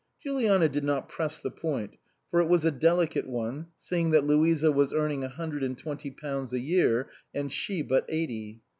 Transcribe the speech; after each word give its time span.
Juliana 0.19 0.67
did 0.67 0.83
not 0.83 1.07
press 1.09 1.37
the 1.37 1.51
point, 1.51 1.93
for 2.31 2.41
it 2.41 2.49
was 2.49 2.65
a 2.65 2.71
delicate 2.71 3.27
one, 3.29 3.67
seeing 3.77 4.09
that 4.09 4.23
Louisa 4.25 4.71
was 4.71 4.91
earning 4.93 5.23
a 5.23 5.29
hundred 5.29 5.61
and 5.63 5.77
twenty 5.77 6.09
pounds 6.09 6.53
a 6.53 6.59
year 6.59 7.11
and 7.35 7.53
she 7.53 7.83
but 7.83 8.05
eighty. 8.09 8.61